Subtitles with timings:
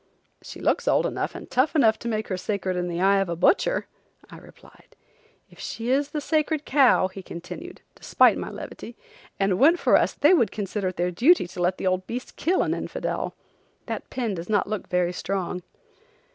[0.41, 3.85] "She looks old enough–and tough enough–to make her sacred in the eye of a butcher!"
[4.31, 4.95] I replied.
[5.51, 8.95] "If she is the sacred cow," he continued, despite my levity,
[9.39, 12.35] "and went for us they would consider it their duty to let the old beast
[12.35, 13.35] kill an infidel.
[13.85, 15.61] That pin does not look very strong."